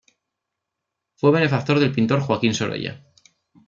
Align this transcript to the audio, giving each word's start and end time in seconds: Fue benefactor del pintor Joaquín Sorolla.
Fue 1.15 1.29
benefactor 1.31 1.79
del 1.79 1.91
pintor 1.91 2.21
Joaquín 2.21 2.55
Sorolla. 2.55 3.05